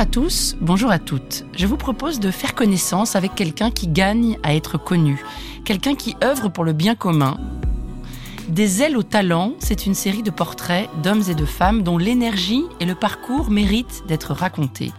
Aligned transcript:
à 0.00 0.06
tous, 0.06 0.56
bonjour 0.62 0.90
à 0.90 0.98
toutes. 0.98 1.44
Je 1.54 1.66
vous 1.66 1.76
propose 1.76 2.20
de 2.20 2.30
faire 2.30 2.54
connaissance 2.54 3.16
avec 3.16 3.34
quelqu'un 3.34 3.70
qui 3.70 3.86
gagne 3.86 4.38
à 4.42 4.54
être 4.54 4.78
connu, 4.78 5.22
quelqu'un 5.66 5.94
qui 5.94 6.16
œuvre 6.24 6.48
pour 6.48 6.64
le 6.64 6.72
bien 6.72 6.94
commun. 6.94 7.36
Des 8.48 8.80
ailes 8.80 8.96
au 8.96 9.02
talent, 9.02 9.52
c'est 9.58 9.84
une 9.84 9.92
série 9.92 10.22
de 10.22 10.30
portraits 10.30 10.88
d'hommes 11.02 11.24
et 11.28 11.34
de 11.34 11.44
femmes 11.44 11.82
dont 11.82 11.98
l'énergie 11.98 12.64
et 12.80 12.86
le 12.86 12.94
parcours 12.94 13.50
méritent 13.50 14.04
d'être 14.08 14.32
racontés. 14.32 14.90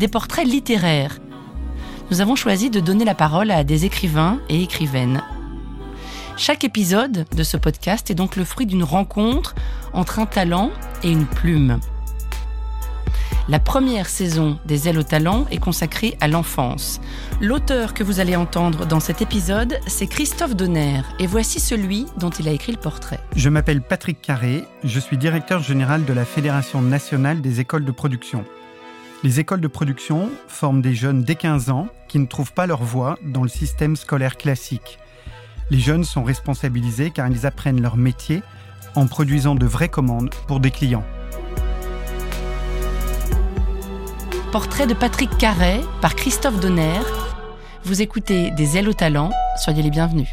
Des 0.00 0.08
portraits 0.08 0.48
littéraires. 0.48 1.20
Nous 2.10 2.20
avons 2.20 2.34
choisi 2.34 2.70
de 2.70 2.80
donner 2.80 3.04
la 3.04 3.14
parole 3.14 3.52
à 3.52 3.62
des 3.62 3.84
écrivains 3.84 4.40
et 4.48 4.60
écrivaines. 4.60 5.22
Chaque 6.36 6.64
épisode 6.64 7.26
de 7.30 7.42
ce 7.44 7.56
podcast 7.56 8.10
est 8.10 8.16
donc 8.16 8.34
le 8.34 8.44
fruit 8.44 8.66
d'une 8.66 8.82
rencontre 8.82 9.54
entre 9.92 10.18
un 10.18 10.26
talent 10.26 10.72
et 11.04 11.12
une 11.12 11.26
plume. 11.26 11.78
La 13.46 13.58
première 13.58 14.08
saison 14.08 14.58
des 14.64 14.88
Ailes 14.88 14.98
au 14.98 15.02
talent 15.02 15.44
est 15.50 15.58
consacrée 15.58 16.16
à 16.22 16.28
l'enfance. 16.28 16.98
L'auteur 17.42 17.92
que 17.92 18.02
vous 18.02 18.18
allez 18.18 18.36
entendre 18.36 18.86
dans 18.86 19.00
cet 19.00 19.20
épisode, 19.20 19.78
c'est 19.86 20.06
Christophe 20.06 20.56
Donner, 20.56 21.02
et 21.18 21.26
voici 21.26 21.60
celui 21.60 22.06
dont 22.16 22.30
il 22.30 22.48
a 22.48 22.52
écrit 22.52 22.72
le 22.72 22.78
portrait. 22.78 23.20
Je 23.36 23.50
m'appelle 23.50 23.82
Patrick 23.82 24.22
Carré, 24.22 24.64
je 24.82 24.98
suis 24.98 25.18
directeur 25.18 25.62
général 25.62 26.06
de 26.06 26.12
la 26.14 26.24
Fédération 26.24 26.80
nationale 26.80 27.42
des 27.42 27.60
écoles 27.60 27.84
de 27.84 27.92
production. 27.92 28.46
Les 29.22 29.40
écoles 29.40 29.60
de 29.60 29.68
production 29.68 30.30
forment 30.48 30.80
des 30.80 30.94
jeunes 30.94 31.22
dès 31.22 31.34
15 31.34 31.68
ans 31.68 31.88
qui 32.08 32.20
ne 32.20 32.26
trouvent 32.26 32.54
pas 32.54 32.66
leur 32.66 32.82
voie 32.82 33.18
dans 33.22 33.42
le 33.42 33.50
système 33.50 33.96
scolaire 33.96 34.38
classique. 34.38 34.98
Les 35.68 35.80
jeunes 35.80 36.04
sont 36.04 36.24
responsabilisés 36.24 37.10
car 37.10 37.28
ils 37.28 37.44
apprennent 37.44 37.82
leur 37.82 37.98
métier 37.98 38.42
en 38.94 39.06
produisant 39.06 39.54
de 39.54 39.66
vraies 39.66 39.90
commandes 39.90 40.30
pour 40.46 40.60
des 40.60 40.70
clients. 40.70 41.04
Portrait 44.54 44.86
de 44.86 44.94
Patrick 44.94 45.36
Carret 45.36 45.80
par 46.00 46.14
Christophe 46.14 46.60
Donner. 46.60 47.00
Vous 47.82 48.02
écoutez 48.02 48.52
Des 48.52 48.76
ailes 48.76 48.88
au 48.88 48.92
talent, 48.92 49.32
soyez 49.58 49.82
les 49.82 49.90
bienvenus. 49.90 50.28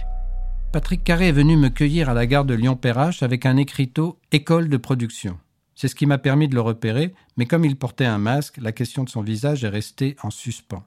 Patrick 0.72 1.04
Carré 1.04 1.30
est 1.30 1.32
venu 1.32 1.58
me 1.58 1.70
cueillir 1.70 2.08
à 2.08 2.14
la 2.14 2.28
gare 2.28 2.46
de 2.46 2.54
Lyon-Perrache 2.54 3.24
avec 3.24 3.48
un 3.48 3.58
écriteau 3.58 4.20
École 4.32 4.70
de 4.70 4.78
production. 4.78 5.40
C'est 5.74 5.88
ce 5.88 5.96
qui 5.96 6.06
m'a 6.06 6.20
permis 6.20 6.48
de 6.48 6.54
le 6.54 6.62
repérer, 6.62 7.16
mais 7.36 7.48
comme 7.48 7.66
il 7.66 7.76
portait 7.76 8.06
un 8.06 8.20
masque, 8.20 8.58
la 8.62 8.72
question 8.72 9.04
de 9.04 9.10
son 9.10 9.24
visage 9.24 9.64
est 9.64 9.70
restée 9.70 10.16
en 10.22 10.30
suspens. 10.30 10.84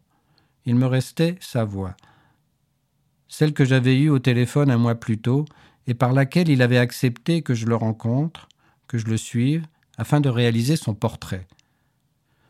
Il 0.64 0.76
me 0.76 0.86
restait 0.86 1.34
sa 1.40 1.64
voix. 1.64 1.96
Celle 3.26 3.52
que 3.52 3.64
j'avais 3.64 3.98
eue 3.98 4.10
au 4.10 4.20
téléphone 4.20 4.70
un 4.70 4.78
mois 4.78 4.94
plus 4.94 5.18
tôt, 5.18 5.44
et 5.88 5.94
par 5.94 6.12
laquelle 6.12 6.50
il 6.50 6.62
avait 6.62 6.78
accepté 6.78 7.42
que 7.42 7.54
je 7.54 7.66
le 7.66 7.74
rencontre, 7.74 8.48
que 8.86 8.96
je 8.96 9.06
le 9.06 9.16
suive, 9.16 9.66
afin 9.98 10.20
de 10.20 10.28
réaliser 10.28 10.76
son 10.76 10.94
portrait. 10.94 11.48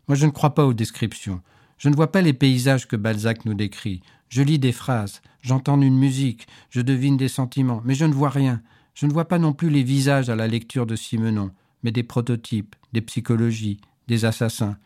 Moi, 0.08 0.16
je 0.16 0.26
ne 0.26 0.30
crois 0.30 0.54
pas 0.54 0.66
aux 0.66 0.74
descriptions. 0.74 1.40
Je 1.78 1.88
ne 1.88 1.96
vois 1.96 2.12
pas 2.12 2.22
les 2.22 2.32
paysages 2.32 2.86
que 2.86 2.96
Balzac 2.96 3.44
nous 3.44 3.54
décrit. 3.54 4.02
Je 4.28 4.42
lis 4.42 4.58
des 4.58 4.72
phrases, 4.72 5.22
j'entends 5.42 5.80
une 5.80 5.98
musique, 5.98 6.46
je 6.70 6.80
devine 6.80 7.16
des 7.16 7.28
sentiments, 7.28 7.82
mais 7.84 7.94
je 7.94 8.04
ne 8.04 8.12
vois 8.12 8.30
rien. 8.30 8.62
Je 8.94 9.06
ne 9.06 9.12
vois 9.12 9.26
pas 9.26 9.38
non 9.38 9.52
plus 9.52 9.70
les 9.70 9.82
visages 9.82 10.30
à 10.30 10.36
la 10.36 10.46
lecture 10.46 10.86
de 10.86 10.96
Simenon, 10.96 11.50
mais 11.82 11.90
des 11.90 12.02
prototypes, 12.02 12.76
des 12.92 13.00
psychologies, 13.00 13.80
des 14.08 14.24
assassins. 14.24 14.76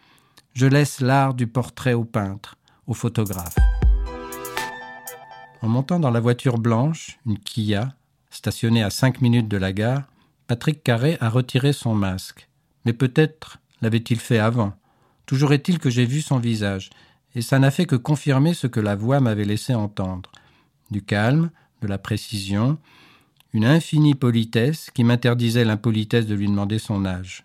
Je 0.54 0.66
laisse 0.66 1.00
l'art 1.00 1.34
du 1.34 1.46
portrait 1.46 1.94
au 1.94 2.04
peintre, 2.04 2.56
au 2.86 2.94
photographe. 2.94 3.56
En 5.62 5.68
montant 5.68 5.98
dans 5.98 6.10
la 6.10 6.20
voiture 6.20 6.58
blanche, 6.58 7.18
une 7.26 7.38
Kia, 7.38 7.94
stationnée 8.30 8.82
à 8.82 8.90
cinq 8.90 9.20
minutes 9.20 9.48
de 9.48 9.56
la 9.56 9.72
gare, 9.72 10.04
Patrick 10.46 10.82
Carré 10.82 11.18
a 11.20 11.28
retiré 11.28 11.72
son 11.72 11.94
masque. 11.94 12.48
Mais 12.84 12.92
peut-être 12.92 13.58
l'avait-il 13.82 14.20
fait 14.20 14.38
avant. 14.38 14.72
Toujours 15.28 15.52
est-il 15.52 15.78
que 15.78 15.90
j'ai 15.90 16.06
vu 16.06 16.22
son 16.22 16.38
visage, 16.38 16.88
et 17.34 17.42
ça 17.42 17.58
n'a 17.58 17.70
fait 17.70 17.84
que 17.84 17.96
confirmer 17.96 18.54
ce 18.54 18.66
que 18.66 18.80
la 18.80 18.96
voix 18.96 19.20
m'avait 19.20 19.44
laissé 19.44 19.74
entendre. 19.74 20.32
Du 20.90 21.02
calme, 21.02 21.50
de 21.82 21.86
la 21.86 21.98
précision, 21.98 22.78
une 23.52 23.66
infinie 23.66 24.14
politesse 24.14 24.90
qui 24.94 25.04
m'interdisait 25.04 25.66
l'impolitesse 25.66 26.24
de 26.24 26.34
lui 26.34 26.46
demander 26.46 26.78
son 26.78 27.04
âge. 27.04 27.44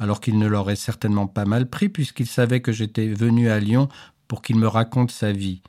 Alors 0.00 0.20
qu'il 0.20 0.36
ne 0.36 0.48
l'aurait 0.48 0.74
certainement 0.74 1.28
pas 1.28 1.44
mal 1.44 1.70
pris 1.70 1.88
puisqu'il 1.88 2.26
savait 2.26 2.60
que 2.60 2.72
j'étais 2.72 3.06
venu 3.06 3.50
à 3.50 3.60
Lyon 3.60 3.88
pour 4.26 4.42
qu'il 4.42 4.56
me 4.56 4.66
raconte 4.66 5.12
sa 5.12 5.30
vie. 5.30 5.62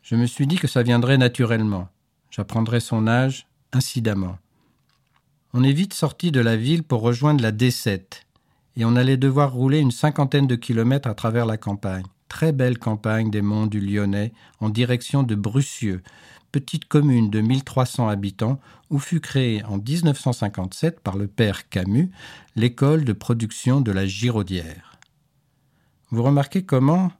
Je 0.00 0.16
me 0.16 0.24
suis 0.24 0.46
dit 0.46 0.56
que 0.56 0.66
ça 0.66 0.82
viendrait 0.82 1.18
naturellement. 1.18 1.90
J'apprendrais 2.30 2.80
son 2.80 3.06
âge 3.06 3.48
incidemment. 3.74 4.38
On 5.52 5.62
est 5.62 5.74
vite 5.74 5.92
sorti 5.92 6.32
de 6.32 6.40
la 6.40 6.56
ville 6.56 6.84
pour 6.84 7.02
rejoindre 7.02 7.42
la 7.42 7.52
D7, 7.52 8.21
et 8.76 8.84
on 8.84 8.96
allait 8.96 9.16
devoir 9.16 9.52
rouler 9.52 9.78
une 9.78 9.90
cinquantaine 9.90 10.46
de 10.46 10.56
kilomètres 10.56 11.08
à 11.08 11.14
travers 11.14 11.46
la 11.46 11.56
campagne. 11.56 12.06
Très 12.28 12.52
belle 12.52 12.78
campagne 12.78 13.30
des 13.30 13.42
monts 13.42 13.66
du 13.66 13.80
Lyonnais, 13.80 14.32
en 14.60 14.70
direction 14.70 15.22
de 15.22 15.34
Brussieux, 15.34 16.02
petite 16.52 16.86
commune 16.86 17.30
de 17.30 17.40
1300 17.40 18.08
habitants 18.08 18.60
où 18.90 18.98
fut 18.98 19.20
créée 19.20 19.64
en 19.64 19.78
1957 19.78 21.00
par 21.00 21.16
le 21.16 21.26
père 21.26 21.68
Camus 21.68 22.10
l'école 22.56 23.04
de 23.04 23.12
production 23.12 23.80
de 23.80 23.90
la 23.90 24.06
Giraudière. 24.06 24.98
Vous 26.10 26.22
remarquez 26.22 26.64
comment, 26.64 27.10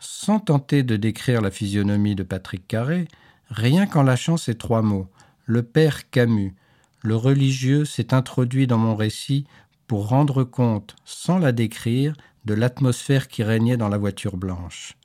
sans 0.00 0.40
tenter 0.40 0.82
de 0.82 0.96
décrire 0.96 1.40
la 1.40 1.52
physionomie 1.52 2.16
de 2.16 2.24
Patrick 2.24 2.66
Carré, 2.66 3.06
rien 3.48 3.86
qu'en 3.86 4.02
lâchant 4.02 4.36
ces 4.36 4.56
trois 4.56 4.82
mots, 4.82 5.08
le 5.44 5.62
père 5.62 6.10
Camus, 6.10 6.54
le 7.02 7.16
religieux 7.16 7.84
s'est 7.84 8.14
introduit 8.14 8.66
dans 8.66 8.78
mon 8.78 8.94
récit 8.94 9.46
pour 9.92 10.08
rendre 10.08 10.42
compte, 10.42 10.96
sans 11.04 11.38
la 11.38 11.52
décrire, 11.52 12.14
de 12.46 12.54
l'atmosphère 12.54 13.28
qui 13.28 13.42
régnait 13.42 13.76
dans 13.76 13.90
la 13.90 13.98
voiture 13.98 14.38
blanche. 14.38 14.96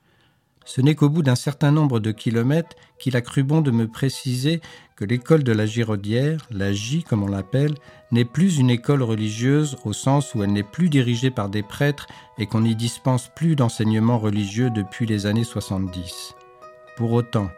Ce 0.64 0.80
n'est 0.80 0.94
qu'au 0.94 1.10
bout 1.10 1.22
d'un 1.22 1.34
certain 1.34 1.72
nombre 1.72 2.00
de 2.00 2.10
kilomètres 2.10 2.74
qu'il 2.98 3.14
a 3.14 3.20
cru 3.20 3.42
bon 3.42 3.60
de 3.60 3.70
me 3.70 3.86
préciser 3.86 4.62
que 4.96 5.04
l'école 5.04 5.44
de 5.44 5.52
la 5.52 5.66
Giraudière, 5.66 6.46
la 6.50 6.72
J 6.72 7.02
comme 7.02 7.22
on 7.22 7.28
l'appelle, 7.28 7.74
n'est 8.12 8.24
plus 8.24 8.56
une 8.56 8.70
école 8.70 9.02
religieuse 9.02 9.76
au 9.84 9.92
sens 9.92 10.34
où 10.34 10.42
elle 10.42 10.54
n'est 10.54 10.62
plus 10.62 10.88
dirigée 10.88 11.30
par 11.30 11.50
des 11.50 11.62
prêtres 11.62 12.06
et 12.38 12.46
qu'on 12.46 12.62
n'y 12.62 12.74
dispense 12.74 13.30
plus 13.36 13.56
d'enseignements 13.56 14.18
religieux 14.18 14.70
depuis 14.70 15.04
les 15.04 15.26
années 15.26 15.44
70. 15.44 16.34
Pour 16.96 17.12
autant, 17.12 17.50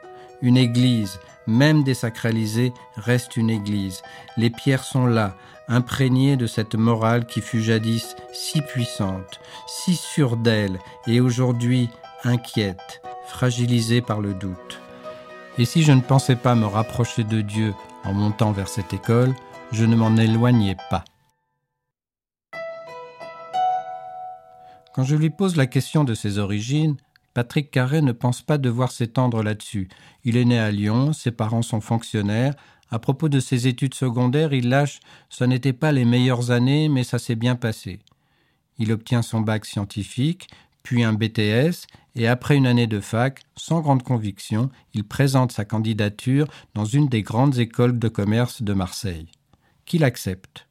une 0.42 0.56
église, 0.56 1.20
même 1.46 1.84
désacralisée, 1.84 2.72
reste 2.96 3.36
une 3.36 3.50
église. 3.50 4.02
Les 4.36 4.50
pierres 4.50 4.82
sont 4.84 5.06
là, 5.06 5.36
imprégnées 5.70 6.36
de 6.36 6.46
cette 6.46 6.74
morale 6.74 7.24
qui 7.24 7.40
fut 7.40 7.62
jadis 7.62 8.16
si 8.32 8.60
puissante, 8.60 9.40
si 9.66 9.94
sûre 9.94 10.36
d'elle, 10.36 10.78
et 11.06 11.20
aujourd'hui 11.20 11.88
inquiète, 12.24 13.00
fragilisée 13.26 14.02
par 14.02 14.20
le 14.20 14.34
doute. 14.34 14.80
Et 15.56 15.64
si 15.64 15.82
je 15.82 15.92
ne 15.92 16.00
pensais 16.00 16.36
pas 16.36 16.54
me 16.54 16.66
rapprocher 16.66 17.24
de 17.24 17.40
Dieu 17.40 17.72
en 18.04 18.12
montant 18.12 18.52
vers 18.52 18.68
cette 18.68 18.92
école, 18.92 19.34
je 19.72 19.84
ne 19.84 19.96
m'en 19.96 20.16
éloignais 20.16 20.76
pas. 20.90 21.04
Quand 24.92 25.04
je 25.04 25.14
lui 25.14 25.30
pose 25.30 25.56
la 25.56 25.66
question 25.66 26.02
de 26.02 26.14
ses 26.14 26.38
origines, 26.38 26.96
Patrick 27.32 27.70
Carré 27.70 28.02
ne 28.02 28.12
pense 28.12 28.42
pas 28.42 28.58
devoir 28.58 28.90
s'étendre 28.90 29.42
là-dessus. 29.42 29.88
Il 30.24 30.36
est 30.36 30.44
né 30.44 30.58
à 30.58 30.72
Lyon, 30.72 31.12
ses 31.12 31.30
parents 31.30 31.62
sont 31.62 31.80
fonctionnaires. 31.80 32.54
À 32.90 32.98
propos 32.98 33.28
de 33.28 33.40
ses 33.40 33.68
études 33.68 33.94
secondaires, 33.94 34.52
il 34.52 34.68
lâche 34.68 35.00
Ce 35.28 35.44
n'était 35.44 35.72
pas 35.72 35.92
les 35.92 36.04
meilleures 36.04 36.50
années, 36.50 36.88
mais 36.88 37.04
ça 37.04 37.18
s'est 37.18 37.36
bien 37.36 37.56
passé. 37.56 38.00
Il 38.78 38.92
obtient 38.92 39.22
son 39.22 39.40
bac 39.40 39.64
scientifique, 39.64 40.48
puis 40.82 41.04
un 41.04 41.12
BTS, 41.12 41.86
et 42.16 42.26
après 42.26 42.56
une 42.56 42.66
année 42.66 42.86
de 42.86 43.00
fac, 43.00 43.42
sans 43.56 43.80
grande 43.80 44.02
conviction, 44.02 44.70
il 44.94 45.04
présente 45.04 45.52
sa 45.52 45.64
candidature 45.64 46.48
dans 46.74 46.84
une 46.84 47.08
des 47.08 47.22
grandes 47.22 47.58
écoles 47.58 47.98
de 47.98 48.08
commerce 48.08 48.62
de 48.62 48.72
Marseille. 48.72 49.28
Qu'il 49.84 50.02
accepte. 50.02 50.66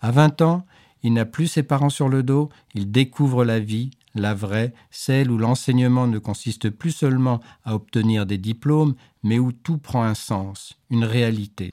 À 0.00 0.10
20 0.12 0.40
ans, 0.40 0.64
il 1.02 1.12
n'a 1.12 1.26
plus 1.26 1.46
ses 1.46 1.62
parents 1.62 1.90
sur 1.90 2.08
le 2.08 2.22
dos, 2.22 2.48
il 2.74 2.90
découvre 2.90 3.44
la 3.44 3.58
vie, 3.58 3.90
la 4.14 4.34
vraie, 4.34 4.72
celle 4.90 5.30
où 5.30 5.38
l'enseignement 5.38 6.06
ne 6.06 6.18
consiste 6.18 6.70
plus 6.70 6.92
seulement 6.92 7.40
à 7.64 7.74
obtenir 7.74 8.26
des 8.26 8.38
diplômes, 8.38 8.94
mais 9.22 9.38
où 9.38 9.52
tout 9.52 9.78
prend 9.78 10.02
un 10.02 10.14
sens, 10.14 10.78
une 10.90 11.04
réalité. 11.04 11.72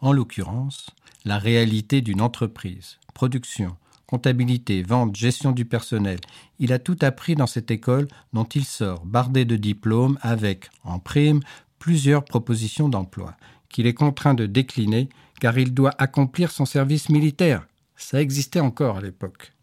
En 0.00 0.12
l'occurrence, 0.12 0.90
la 1.24 1.38
réalité 1.38 2.02
d'une 2.02 2.20
entreprise, 2.20 2.98
production, 3.14 3.76
comptabilité, 4.06 4.82
vente, 4.82 5.16
gestion 5.16 5.52
du 5.52 5.64
personnel. 5.64 6.20
Il 6.58 6.72
a 6.72 6.78
tout 6.78 6.98
appris 7.00 7.34
dans 7.34 7.46
cette 7.46 7.70
école 7.70 8.06
dont 8.32 8.44
il 8.44 8.64
sort 8.64 9.06
bardé 9.06 9.44
de 9.44 9.56
diplômes 9.56 10.18
avec, 10.20 10.70
en 10.84 10.98
prime, 10.98 11.40
plusieurs 11.78 12.24
propositions 12.24 12.88
d'emploi, 12.88 13.36
qu'il 13.68 13.86
est 13.86 13.94
contraint 13.94 14.34
de 14.34 14.46
décliner 14.46 15.08
car 15.40 15.58
il 15.58 15.74
doit 15.74 15.94
accomplir 15.98 16.50
son 16.50 16.64
service 16.64 17.08
militaire. 17.08 17.66
Ça 17.96 18.20
existait 18.20 18.60
encore 18.60 18.98
à 18.98 19.00
l'époque. 19.00 19.53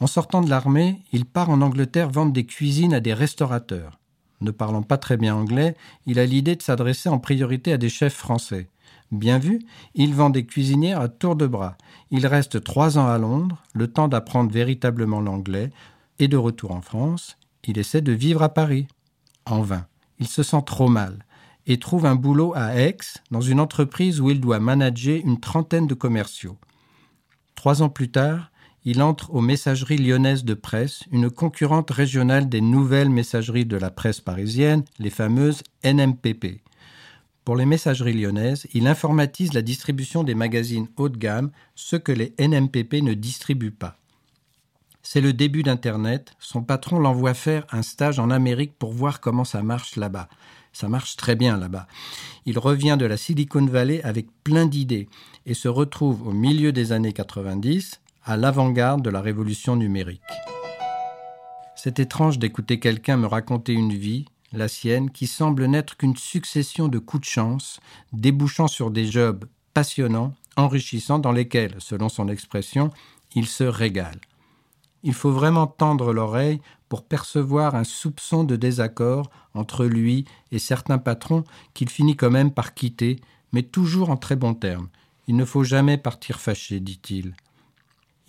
En 0.00 0.06
sortant 0.06 0.40
de 0.40 0.48
l'armée, 0.48 1.02
il 1.12 1.26
part 1.26 1.50
en 1.50 1.60
Angleterre 1.60 2.10
vendre 2.10 2.32
des 2.32 2.46
cuisines 2.46 2.94
à 2.94 3.00
des 3.00 3.12
restaurateurs. 3.12 4.00
Ne 4.40 4.50
parlant 4.50 4.82
pas 4.82 4.96
très 4.96 5.18
bien 5.18 5.34
anglais, 5.34 5.76
il 6.06 6.18
a 6.18 6.24
l'idée 6.24 6.56
de 6.56 6.62
s'adresser 6.62 7.10
en 7.10 7.18
priorité 7.18 7.74
à 7.74 7.76
des 7.76 7.90
chefs 7.90 8.14
français. 8.14 8.70
Bien 9.12 9.38
vu, 9.38 9.60
il 9.94 10.14
vend 10.14 10.30
des 10.30 10.46
cuisinières 10.46 11.00
à 11.00 11.08
tour 11.08 11.36
de 11.36 11.46
bras. 11.46 11.76
Il 12.10 12.26
reste 12.26 12.64
trois 12.64 12.96
ans 12.96 13.08
à 13.08 13.18
Londres, 13.18 13.62
le 13.74 13.88
temps 13.88 14.08
d'apprendre 14.08 14.50
véritablement 14.50 15.20
l'anglais, 15.20 15.70
et 16.18 16.28
de 16.28 16.36
retour 16.38 16.70
en 16.70 16.80
France, 16.80 17.36
il 17.64 17.78
essaie 17.78 18.00
de 18.00 18.12
vivre 18.12 18.42
à 18.42 18.48
Paris. 18.48 18.86
En 19.44 19.60
vain. 19.60 19.86
Il 20.18 20.28
se 20.28 20.42
sent 20.42 20.62
trop 20.64 20.88
mal 20.88 21.24
et 21.66 21.78
trouve 21.78 22.06
un 22.06 22.14
boulot 22.14 22.52
à 22.54 22.76
Aix, 22.76 22.96
dans 23.30 23.40
une 23.40 23.60
entreprise 23.60 24.20
où 24.20 24.30
il 24.30 24.40
doit 24.40 24.60
manager 24.60 25.20
une 25.24 25.40
trentaine 25.40 25.86
de 25.86 25.94
commerciaux. 25.94 26.56
Trois 27.54 27.82
ans 27.82 27.90
plus 27.90 28.10
tard, 28.10 28.50
il 28.84 29.02
entre 29.02 29.32
aux 29.34 29.40
messageries 29.40 29.98
lyonnaises 29.98 30.44
de 30.44 30.54
presse, 30.54 31.04
une 31.10 31.30
concurrente 31.30 31.90
régionale 31.90 32.48
des 32.48 32.60
nouvelles 32.60 33.10
messageries 33.10 33.66
de 33.66 33.76
la 33.76 33.90
presse 33.90 34.20
parisienne, 34.20 34.84
les 34.98 35.10
fameuses 35.10 35.62
NMPP. 35.84 36.62
Pour 37.44 37.56
les 37.56 37.66
messageries 37.66 38.14
lyonnaises, 38.14 38.66
il 38.72 38.86
informatise 38.86 39.52
la 39.52 39.62
distribution 39.62 40.24
des 40.24 40.34
magazines 40.34 40.88
haut 40.96 41.08
de 41.08 41.18
gamme, 41.18 41.50
ce 41.74 41.96
que 41.96 42.12
les 42.12 42.34
NMPP 42.38 43.02
ne 43.02 43.14
distribuent 43.14 43.70
pas. 43.70 43.96
C'est 45.02 45.20
le 45.20 45.32
début 45.32 45.62
d'Internet. 45.62 46.34
Son 46.38 46.62
patron 46.62 46.98
l'envoie 46.98 47.34
faire 47.34 47.66
un 47.72 47.82
stage 47.82 48.18
en 48.18 48.30
Amérique 48.30 48.74
pour 48.78 48.92
voir 48.92 49.20
comment 49.20 49.44
ça 49.44 49.62
marche 49.62 49.96
là-bas. 49.96 50.28
Ça 50.72 50.88
marche 50.88 51.16
très 51.16 51.34
bien 51.34 51.56
là-bas. 51.56 51.86
Il 52.46 52.58
revient 52.58 52.96
de 52.98 53.06
la 53.06 53.16
Silicon 53.16 53.64
Valley 53.64 54.02
avec 54.04 54.28
plein 54.44 54.66
d'idées 54.66 55.08
et 55.46 55.54
se 55.54 55.68
retrouve 55.68 56.26
au 56.28 56.32
milieu 56.32 56.70
des 56.70 56.92
années 56.92 57.12
90 57.12 58.00
à 58.24 58.36
l'avant-garde 58.36 59.02
de 59.02 59.10
la 59.10 59.20
révolution 59.20 59.76
numérique. 59.76 60.20
C'est 61.74 61.98
étrange 61.98 62.38
d'écouter 62.38 62.78
quelqu'un 62.78 63.16
me 63.16 63.26
raconter 63.26 63.72
une 63.72 63.94
vie, 63.94 64.26
la 64.52 64.68
sienne, 64.68 65.10
qui 65.10 65.26
semble 65.26 65.64
n'être 65.66 65.96
qu'une 65.96 66.16
succession 66.16 66.88
de 66.88 66.98
coups 66.98 67.22
de 67.22 67.30
chance, 67.30 67.80
débouchant 68.12 68.68
sur 68.68 68.90
des 68.90 69.06
jobs 69.06 69.46
passionnants, 69.72 70.34
enrichissants, 70.56 71.18
dans 71.18 71.32
lesquels, 71.32 71.76
selon 71.78 72.08
son 72.08 72.28
expression, 72.28 72.90
il 73.34 73.46
se 73.46 73.64
régale. 73.64 74.20
Il 75.02 75.14
faut 75.14 75.32
vraiment 75.32 75.66
tendre 75.66 76.12
l'oreille 76.12 76.60
pour 76.88 77.04
percevoir 77.04 77.74
un 77.74 77.84
soupçon 77.84 78.44
de 78.44 78.56
désaccord 78.56 79.30
entre 79.54 79.86
lui 79.86 80.26
et 80.52 80.58
certains 80.58 80.98
patrons 80.98 81.44
qu'il 81.72 81.88
finit 81.88 82.16
quand 82.16 82.30
même 82.30 82.50
par 82.50 82.74
quitter, 82.74 83.20
mais 83.52 83.62
toujours 83.62 84.10
en 84.10 84.16
très 84.16 84.36
bons 84.36 84.54
termes. 84.54 84.88
Il 85.28 85.36
ne 85.36 85.44
faut 85.44 85.64
jamais 85.64 85.96
partir 85.96 86.40
fâché, 86.40 86.80
dit-il. 86.80 87.34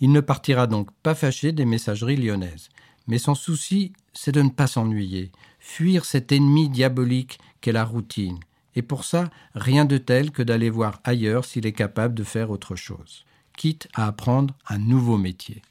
Il 0.02 0.10
ne 0.10 0.20
partira 0.20 0.66
donc 0.66 0.90
pas 1.04 1.14
fâché 1.14 1.52
des 1.52 1.64
messageries 1.64 2.16
lyonnaises. 2.16 2.70
Mais 3.06 3.18
son 3.18 3.36
souci, 3.36 3.92
c'est 4.12 4.32
de 4.32 4.42
ne 4.42 4.50
pas 4.50 4.66
s'ennuyer, 4.66 5.30
fuir 5.60 6.04
cet 6.04 6.32
ennemi 6.32 6.68
diabolique 6.68 7.38
qu'est 7.60 7.70
la 7.70 7.84
routine. 7.84 8.40
Et 8.74 8.82
pour 8.82 9.04
ça, 9.04 9.30
rien 9.54 9.84
de 9.84 9.98
tel 9.98 10.32
que 10.32 10.42
d'aller 10.42 10.70
voir 10.70 11.00
ailleurs 11.04 11.44
s'il 11.44 11.66
est 11.66 11.72
capable 11.72 12.14
de 12.14 12.24
faire 12.24 12.50
autre 12.50 12.74
chose, 12.74 13.24
quitte 13.56 13.86
à 13.94 14.08
apprendre 14.08 14.54
un 14.68 14.78
nouveau 14.78 15.18
métier. 15.18 15.62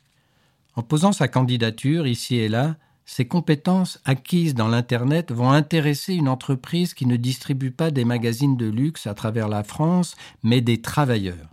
En 0.75 0.81
posant 0.81 1.11
sa 1.11 1.27
candidature 1.27 2.07
ici 2.07 2.37
et 2.37 2.47
là, 2.47 2.77
ses 3.03 3.27
compétences 3.27 3.99
acquises 4.05 4.55
dans 4.55 4.69
l'Internet 4.69 5.33
vont 5.33 5.51
intéresser 5.51 6.13
une 6.13 6.29
entreprise 6.29 6.93
qui 6.93 7.05
ne 7.05 7.17
distribue 7.17 7.71
pas 7.71 7.91
des 7.91 8.05
magazines 8.05 8.55
de 8.55 8.67
luxe 8.67 9.07
à 9.07 9.13
travers 9.13 9.49
la 9.49 9.65
France, 9.65 10.15
mais 10.41 10.61
des 10.61 10.81
travailleurs. 10.81 11.49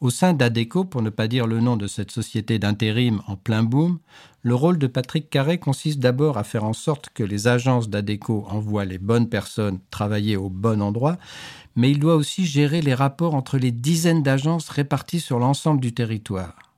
Au 0.00 0.10
sein 0.10 0.34
d'ADECO, 0.34 0.84
pour 0.84 1.02
ne 1.02 1.10
pas 1.10 1.28
dire 1.28 1.46
le 1.46 1.60
nom 1.60 1.76
de 1.76 1.86
cette 1.86 2.10
société 2.10 2.58
d'intérim 2.58 3.22
en 3.26 3.36
plein 3.36 3.62
boom, 3.62 3.98
le 4.42 4.54
rôle 4.54 4.78
de 4.78 4.86
Patrick 4.86 5.30
Carré 5.30 5.58
consiste 5.58 5.98
d'abord 5.98 6.36
à 6.36 6.44
faire 6.44 6.64
en 6.64 6.72
sorte 6.72 7.10
que 7.14 7.22
les 7.22 7.46
agences 7.46 7.88
d'ADECO 7.88 8.44
envoient 8.48 8.84
les 8.84 8.98
bonnes 8.98 9.28
personnes 9.28 9.78
travailler 9.90 10.36
au 10.36 10.50
bon 10.50 10.82
endroit, 10.82 11.16
mais 11.76 11.90
il 11.90 12.00
doit 12.00 12.16
aussi 12.16 12.44
gérer 12.44 12.82
les 12.82 12.94
rapports 12.94 13.34
entre 13.34 13.56
les 13.56 13.72
dizaines 13.72 14.22
d'agences 14.22 14.68
réparties 14.68 15.20
sur 15.20 15.38
l'ensemble 15.38 15.80
du 15.80 15.94
territoire. 15.94 16.74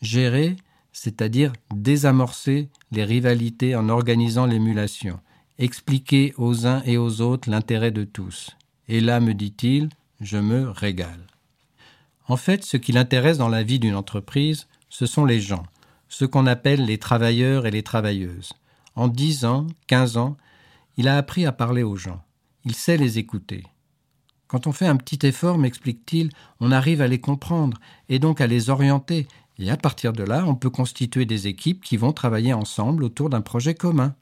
Gérer, 0.00 0.56
c'est-à-dire 0.92 1.52
désamorcer 1.74 2.68
les 2.92 3.04
rivalités 3.04 3.74
en 3.76 3.88
organisant 3.88 4.46
l'émulation, 4.46 5.18
expliquer 5.58 6.32
aux 6.38 6.66
uns 6.66 6.82
et 6.84 6.96
aux 6.96 7.20
autres 7.20 7.50
l'intérêt 7.50 7.90
de 7.90 8.04
tous. 8.04 8.56
Et 8.88 9.00
là, 9.00 9.20
me 9.20 9.34
dit-il, 9.34 9.88
je 10.20 10.38
me 10.38 10.70
régale. 10.70 11.33
En 12.26 12.36
fait, 12.36 12.64
ce 12.64 12.76
qui 12.76 12.92
l'intéresse 12.92 13.38
dans 13.38 13.48
la 13.48 13.62
vie 13.62 13.78
d'une 13.78 13.94
entreprise, 13.94 14.66
ce 14.88 15.06
sont 15.06 15.24
les 15.24 15.40
gens, 15.40 15.64
ce 16.08 16.24
qu'on 16.24 16.46
appelle 16.46 16.84
les 16.84 16.98
travailleurs 16.98 17.66
et 17.66 17.70
les 17.70 17.82
travailleuses. 17.82 18.52
En 18.96 19.08
dix 19.08 19.44
ans, 19.44 19.66
quinze 19.86 20.16
ans, 20.16 20.36
il 20.96 21.08
a 21.08 21.16
appris 21.16 21.44
à 21.44 21.52
parler 21.52 21.82
aux 21.82 21.96
gens. 21.96 22.22
Il 22.64 22.74
sait 22.74 22.96
les 22.96 23.18
écouter. 23.18 23.64
Quand 24.46 24.66
on 24.66 24.72
fait 24.72 24.86
un 24.86 24.96
petit 24.96 25.26
effort, 25.26 25.58
m'explique-t-il, 25.58 26.30
on 26.60 26.70
arrive 26.70 27.02
à 27.02 27.08
les 27.08 27.20
comprendre 27.20 27.78
et 28.08 28.18
donc 28.18 28.40
à 28.40 28.46
les 28.46 28.70
orienter 28.70 29.26
et 29.58 29.70
à 29.70 29.76
partir 29.76 30.12
de 30.12 30.22
là, 30.22 30.44
on 30.46 30.54
peut 30.54 30.70
constituer 30.70 31.26
des 31.26 31.46
équipes 31.46 31.82
qui 31.82 31.96
vont 31.96 32.12
travailler 32.12 32.52
ensemble 32.52 33.04
autour 33.04 33.30
d'un 33.30 33.40
projet 33.40 33.74
commun. 33.74 34.14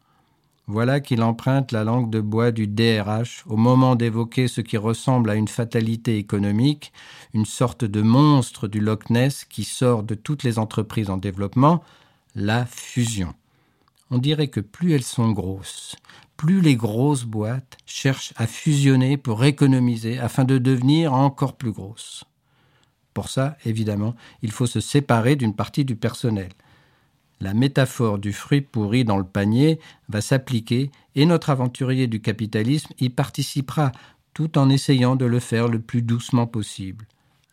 Voilà 0.68 1.00
qu'il 1.00 1.22
emprunte 1.22 1.72
la 1.72 1.82
langue 1.82 2.08
de 2.08 2.20
bois 2.20 2.52
du 2.52 2.68
DRH 2.68 3.42
au 3.46 3.56
moment 3.56 3.96
d'évoquer 3.96 4.46
ce 4.46 4.60
qui 4.60 4.76
ressemble 4.76 5.30
à 5.30 5.34
une 5.34 5.48
fatalité 5.48 6.18
économique, 6.18 6.92
une 7.34 7.46
sorte 7.46 7.84
de 7.84 8.00
monstre 8.00 8.68
du 8.68 8.78
Loch 8.80 9.10
Ness 9.10 9.44
qui 9.44 9.64
sort 9.64 10.04
de 10.04 10.14
toutes 10.14 10.44
les 10.44 10.60
entreprises 10.60 11.10
en 11.10 11.16
développement, 11.16 11.82
la 12.36 12.64
fusion. 12.66 13.34
On 14.10 14.18
dirait 14.18 14.48
que 14.48 14.60
plus 14.60 14.92
elles 14.92 15.02
sont 15.02 15.32
grosses, 15.32 15.96
plus 16.36 16.60
les 16.60 16.76
grosses 16.76 17.24
boîtes 17.24 17.78
cherchent 17.84 18.32
à 18.36 18.46
fusionner 18.46 19.16
pour 19.16 19.44
économiser 19.44 20.18
afin 20.18 20.44
de 20.44 20.58
devenir 20.58 21.12
encore 21.12 21.56
plus 21.56 21.72
grosses. 21.72 22.24
Pour 23.14 23.28
ça, 23.28 23.56
évidemment, 23.64 24.14
il 24.42 24.52
faut 24.52 24.66
se 24.66 24.80
séparer 24.80 25.34
d'une 25.36 25.54
partie 25.54 25.84
du 25.84 25.96
personnel. 25.96 26.50
La 27.42 27.54
métaphore 27.54 28.20
du 28.20 28.32
fruit 28.32 28.60
pourri 28.60 29.04
dans 29.04 29.18
le 29.18 29.24
panier 29.24 29.80
va 30.08 30.20
s'appliquer 30.20 30.92
et 31.16 31.26
notre 31.26 31.50
aventurier 31.50 32.06
du 32.06 32.20
capitalisme 32.20 32.94
y 33.00 33.08
participera 33.08 33.90
tout 34.32 34.56
en 34.58 34.70
essayant 34.70 35.16
de 35.16 35.24
le 35.24 35.40
faire 35.40 35.66
le 35.66 35.80
plus 35.80 36.02
doucement 36.02 36.46
possible. 36.46 37.04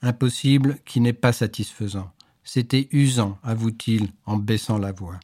Impossible 0.04 0.78
qui 0.86 1.02
n'est 1.02 1.12
pas 1.12 1.34
satisfaisant. 1.34 2.12
C'était 2.44 2.88
usant, 2.92 3.40
avoue-t-il 3.42 4.10
en 4.28 4.38
baissant 4.38 4.78
la 4.78 4.92
voix. 4.92 5.20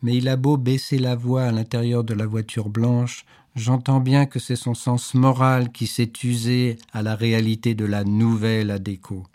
Mais 0.00 0.16
il 0.16 0.30
a 0.30 0.36
beau 0.36 0.56
baisser 0.56 0.98
la 0.98 1.14
voix 1.14 1.42
à 1.42 1.52
l'intérieur 1.52 2.04
de 2.04 2.14
la 2.14 2.24
voiture 2.24 2.70
blanche, 2.70 3.26
J'entends 3.54 3.98
bien 3.98 4.26
que 4.26 4.38
c'est 4.38 4.54
son 4.54 4.74
sens 4.74 5.14
moral 5.14 5.72
qui 5.72 5.88
s'est 5.88 6.12
usé 6.22 6.78
à 6.92 7.02
la 7.02 7.16
réalité 7.16 7.74
de 7.74 7.84
la 7.84 8.04
nouvelle 8.04 8.70
Adéco. 8.70 9.26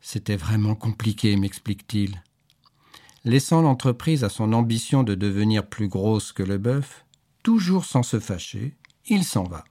C'était 0.00 0.36
vraiment 0.36 0.74
compliqué, 0.74 1.36
m'explique-t-il. 1.36 2.22
Laissant 3.24 3.60
l'entreprise 3.60 4.24
à 4.24 4.30
son 4.30 4.54
ambition 4.54 5.02
de 5.02 5.14
devenir 5.14 5.66
plus 5.66 5.88
grosse 5.88 6.32
que 6.32 6.42
le 6.42 6.56
bœuf, 6.56 7.04
toujours 7.42 7.84
sans 7.84 8.02
se 8.02 8.18
fâcher, 8.18 8.76
il 9.06 9.24
s'en 9.24 9.44
va. 9.44 9.64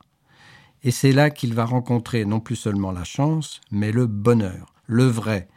Et 0.84 0.92
c'est 0.92 1.12
là 1.12 1.32
qu'il 1.32 1.54
va 1.56 1.66
rencontrer 1.66 2.26
non 2.26 2.40
plus 2.40 2.56
seulement 2.56 2.92
la 2.92 3.04
chance, 3.04 3.60
mais 3.72 3.92
le 3.92 4.06
bonheur, 4.06 4.74
le 4.86 5.06
vrai. 5.06 5.48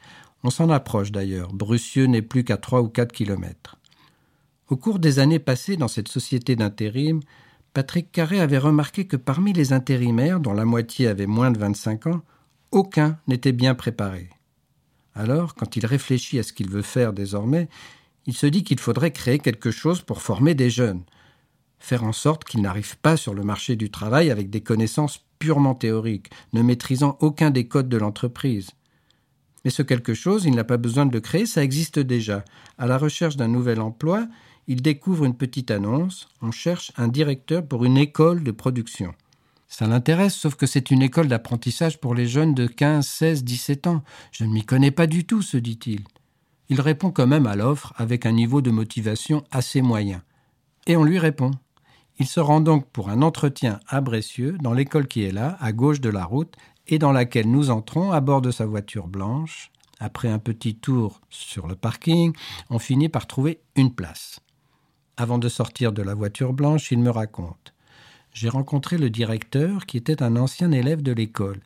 On 0.42 0.50
s'en 0.50 0.70
approche 0.70 1.12
d'ailleurs, 1.12 1.52
Brucieux 1.52 2.06
n'est 2.06 2.22
plus 2.22 2.44
qu'à 2.44 2.56
trois 2.56 2.80
ou 2.80 2.88
quatre 2.88 3.12
kilomètres. 3.12 3.76
Au 4.68 4.76
cours 4.76 4.98
des 4.98 5.18
années 5.18 5.38
passées 5.38 5.76
dans 5.76 5.86
cette 5.86 6.08
société 6.08 6.56
d'intérim, 6.56 7.20
Patrick 7.74 8.10
Carré 8.10 8.40
avait 8.40 8.58
remarqué 8.58 9.06
que 9.06 9.16
parmi 9.16 9.52
les 9.52 9.74
intérimaires, 9.74 10.40
dont 10.40 10.54
la 10.54 10.64
moitié 10.64 11.08
avait 11.08 11.26
moins 11.26 11.50
de 11.50 11.58
25 11.58 12.06
ans, 12.06 12.22
aucun 12.70 13.18
n'était 13.28 13.52
bien 13.52 13.74
préparé. 13.74 14.30
Alors, 15.14 15.54
quand 15.54 15.76
il 15.76 15.86
réfléchit 15.86 16.38
à 16.38 16.42
ce 16.42 16.52
qu'il 16.52 16.70
veut 16.70 16.82
faire 16.82 17.12
désormais, 17.12 17.68
il 18.26 18.34
se 18.34 18.46
dit 18.46 18.64
qu'il 18.64 18.80
faudrait 18.80 19.12
créer 19.12 19.38
quelque 19.38 19.70
chose 19.70 20.00
pour 20.00 20.22
former 20.22 20.54
des 20.54 20.70
jeunes, 20.70 21.02
faire 21.78 22.04
en 22.04 22.12
sorte 22.12 22.44
qu'ils 22.44 22.62
n'arrivent 22.62 22.98
pas 22.98 23.16
sur 23.16 23.34
le 23.34 23.42
marché 23.42 23.76
du 23.76 23.90
travail 23.90 24.30
avec 24.30 24.48
des 24.48 24.60
connaissances 24.60 25.24
purement 25.38 25.74
théoriques, 25.74 26.30
ne 26.52 26.62
maîtrisant 26.62 27.18
aucun 27.20 27.50
des 27.50 27.66
codes 27.66 27.88
de 27.88 27.96
l'entreprise. 27.96 28.70
Mais 29.64 29.70
ce 29.70 29.82
quelque 29.82 30.14
chose, 30.14 30.44
il 30.44 30.54
n'a 30.54 30.64
pas 30.64 30.76
besoin 30.76 31.06
de 31.06 31.12
le 31.12 31.20
créer, 31.20 31.46
ça 31.46 31.62
existe 31.62 31.98
déjà. 31.98 32.44
À 32.78 32.86
la 32.86 32.98
recherche 32.98 33.36
d'un 33.36 33.48
nouvel 33.48 33.80
emploi, 33.80 34.28
il 34.68 34.82
découvre 34.82 35.24
une 35.24 35.36
petite 35.36 35.70
annonce, 35.70 36.28
on 36.40 36.52
cherche 36.52 36.92
un 36.96 37.08
directeur 37.08 37.66
pour 37.66 37.84
une 37.84 37.98
école 37.98 38.44
de 38.44 38.52
production. 38.52 39.14
Ça 39.72 39.86
l'intéresse, 39.86 40.34
sauf 40.34 40.54
que 40.54 40.66
c'est 40.66 40.90
une 40.90 41.00
école 41.00 41.28
d'apprentissage 41.28 41.98
pour 41.98 42.14
les 42.14 42.26
jeunes 42.26 42.52
de 42.52 42.66
15, 42.66 43.06
16, 43.06 43.42
17 43.42 43.86
ans. 43.86 44.02
Je 44.30 44.44
ne 44.44 44.52
m'y 44.52 44.66
connais 44.66 44.90
pas 44.90 45.06
du 45.06 45.24
tout, 45.24 45.40
se 45.40 45.56
dit-il. 45.56 46.02
Il 46.68 46.78
répond 46.78 47.10
quand 47.10 47.26
même 47.26 47.46
à 47.46 47.56
l'offre 47.56 47.94
avec 47.96 48.26
un 48.26 48.32
niveau 48.32 48.60
de 48.60 48.70
motivation 48.70 49.44
assez 49.50 49.80
moyen. 49.80 50.22
Et 50.86 50.94
on 50.94 51.04
lui 51.04 51.18
répond. 51.18 51.52
Il 52.18 52.26
se 52.26 52.38
rend 52.38 52.60
donc 52.60 52.86
pour 52.90 53.08
un 53.08 53.22
entretien 53.22 53.80
à 53.88 54.02
Bressieux, 54.02 54.58
dans 54.60 54.74
l'école 54.74 55.08
qui 55.08 55.24
est 55.24 55.32
là, 55.32 55.56
à 55.58 55.72
gauche 55.72 56.02
de 56.02 56.10
la 56.10 56.26
route, 56.26 56.54
et 56.86 56.98
dans 56.98 57.12
laquelle 57.12 57.50
nous 57.50 57.70
entrons 57.70 58.12
à 58.12 58.20
bord 58.20 58.42
de 58.42 58.50
sa 58.50 58.66
voiture 58.66 59.08
blanche. 59.08 59.70
Après 60.00 60.28
un 60.28 60.38
petit 60.38 60.74
tour 60.74 61.22
sur 61.30 61.66
le 61.66 61.76
parking, 61.76 62.34
on 62.68 62.78
finit 62.78 63.08
par 63.08 63.26
trouver 63.26 63.62
une 63.74 63.94
place. 63.94 64.40
Avant 65.16 65.38
de 65.38 65.48
sortir 65.48 65.92
de 65.92 66.02
la 66.02 66.12
voiture 66.12 66.52
blanche, 66.52 66.92
il 66.92 66.98
me 66.98 67.10
raconte. 67.10 67.72
J'ai 68.32 68.48
rencontré 68.48 68.96
le 68.96 69.10
directeur 69.10 69.86
qui 69.86 69.96
était 69.96 70.22
un 70.22 70.36
ancien 70.36 70.72
élève 70.72 71.02
de 71.02 71.12
l'école. 71.12 71.60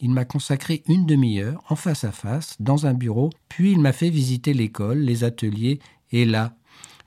Il 0.00 0.10
m'a 0.10 0.24
consacré 0.24 0.82
une 0.86 1.06
demi-heure 1.06 1.62
en 1.68 1.76
face 1.76 2.04
à 2.04 2.12
face 2.12 2.56
dans 2.60 2.86
un 2.86 2.94
bureau, 2.94 3.30
puis 3.48 3.72
il 3.72 3.80
m'a 3.80 3.92
fait 3.92 4.10
visiter 4.10 4.52
l'école, 4.52 4.98
les 4.98 5.24
ateliers, 5.24 5.80
et 6.10 6.24
là, 6.24 6.54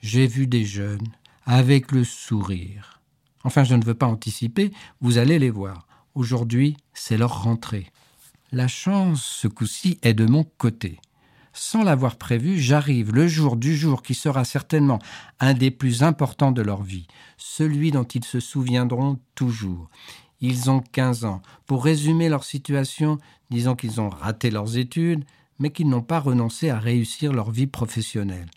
j'ai 0.01 0.27
vu 0.27 0.47
des 0.47 0.65
jeunes 0.65 1.07
avec 1.45 1.91
le 1.91 2.03
sourire. 2.03 3.01
Enfin, 3.43 3.63
je 3.63 3.75
ne 3.75 3.85
veux 3.85 3.93
pas 3.93 4.07
anticiper, 4.07 4.71
vous 5.01 5.17
allez 5.17 5.39
les 5.39 5.49
voir. 5.49 5.87
Aujourd'hui, 6.13 6.77
c'est 6.93 7.17
leur 7.17 7.43
rentrée. 7.43 7.91
La 8.51 8.67
chance, 8.67 9.23
ce 9.23 9.47
coup-ci, 9.47 9.97
est 10.01 10.13
de 10.13 10.25
mon 10.25 10.43
côté. 10.43 10.99
Sans 11.57 11.83
l'avoir 11.83 12.17
prévu, 12.17 12.59
j'arrive 12.59 13.13
le 13.13 13.29
jour 13.29 13.55
du 13.55 13.77
jour 13.77 14.03
qui 14.03 14.13
sera 14.13 14.43
certainement 14.43 14.99
un 15.39 15.53
des 15.53 15.71
plus 15.71 16.03
importants 16.03 16.51
de 16.51 16.61
leur 16.61 16.83
vie, 16.83 17.07
celui 17.37 17.91
dont 17.91 18.03
ils 18.03 18.25
se 18.25 18.41
souviendront 18.41 19.19
toujours. 19.35 19.89
Ils 20.41 20.69
ont 20.69 20.81
15 20.81 21.23
ans. 21.23 21.41
Pour 21.65 21.85
résumer 21.85 22.27
leur 22.27 22.43
situation, 22.43 23.19
disons 23.51 23.75
qu'ils 23.75 24.01
ont 24.01 24.09
raté 24.09 24.51
leurs 24.51 24.75
études, 24.77 25.23
mais 25.57 25.69
qu'ils 25.69 25.87
n'ont 25.87 26.01
pas 26.01 26.19
renoncé 26.19 26.69
à 26.69 26.77
réussir 26.77 27.31
leur 27.31 27.51
vie 27.51 27.67
professionnelle. 27.67 28.49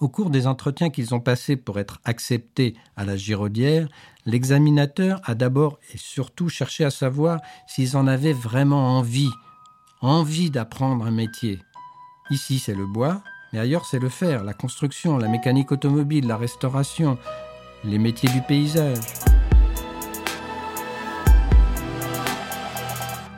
Au 0.00 0.08
cours 0.08 0.30
des 0.30 0.46
entretiens 0.46 0.88
qu'ils 0.88 1.14
ont 1.14 1.20
passés 1.20 1.56
pour 1.56 1.78
être 1.78 2.00
acceptés 2.06 2.76
à 2.96 3.04
la 3.04 3.18
Giraudière, 3.18 3.88
l'examinateur 4.24 5.20
a 5.24 5.34
d'abord 5.34 5.78
et 5.92 5.98
surtout 5.98 6.48
cherché 6.48 6.82
à 6.82 6.90
savoir 6.90 7.40
s'ils 7.66 7.94
en 7.94 8.06
avaient 8.06 8.32
vraiment 8.32 8.96
envie, 8.96 9.30
envie 10.00 10.50
d'apprendre 10.50 11.04
un 11.04 11.10
métier. 11.10 11.60
Ici, 12.28 12.58
c'est 12.58 12.74
le 12.74 12.86
bois, 12.86 13.22
mais 13.52 13.60
ailleurs, 13.60 13.86
c'est 13.86 14.00
le 14.00 14.08
fer, 14.08 14.42
la 14.42 14.52
construction, 14.52 15.16
la 15.16 15.28
mécanique 15.28 15.70
automobile, 15.70 16.26
la 16.26 16.36
restauration, 16.36 17.18
les 17.84 17.98
métiers 17.98 18.28
du 18.28 18.42
paysage. 18.42 18.98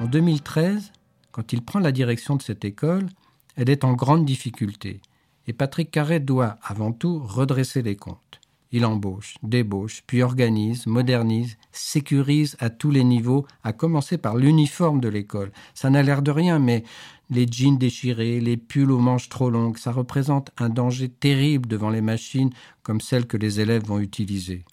En 0.01 0.07
2013, 0.07 0.93
quand 1.33 1.53
il 1.53 1.63
prend 1.63 1.81
la 1.81 1.93
direction 1.93 2.37
de 2.37 2.43
cette 2.43 2.65
école, 2.65 3.07
elle 3.57 3.69
est 3.69 3.85
en 3.85 3.93
grande 3.93 4.25
difficulté. 4.25 5.03
Et 5.47 5.53
Patrick 5.53 5.91
Carré 5.91 6.19
doit, 6.19 6.57
avant 6.63 6.93
tout, 6.93 7.19
redresser 7.19 7.83
les 7.83 7.97
comptes. 7.97 8.38
Il 8.71 8.85
embauche, 8.85 9.37
débauche, 9.43 10.03
puis 10.07 10.23
organise, 10.23 10.87
modernise, 10.87 11.57
sécurise 11.73 12.57
à 12.61 12.69
tous 12.69 12.91
les 12.91 13.05
niveaux, 13.05 13.47
à 13.65 13.73
commencer 13.73 14.19
par 14.19 14.37
l'uniforme 14.37 15.01
de 15.01 15.09
l'école. 15.09 15.53
Ça 15.75 15.89
n'a 15.89 16.03
l'air 16.03 16.21
de 16.21 16.31
rien, 16.31 16.59
mais 16.59 16.85
les 17.31 17.47
jeans 17.51 17.79
déchirés, 17.79 18.41
les 18.41 18.57
pulls 18.59 18.91
aux 18.91 18.99
manches 18.99 19.31
trop 19.31 19.49
longues, 19.49 19.79
ça 19.79 19.91
représente 19.91 20.51
un 20.59 20.69
danger 20.69 21.09
terrible 21.09 21.69
devant 21.69 21.91
les 21.91 22.03
machines 22.03 22.51
comme 22.83 23.01
celles 23.01 23.27
que 23.27 23.39
les 23.39 23.61
élèves 23.61 23.85
vont 23.85 24.01
utiliser. 24.01 24.65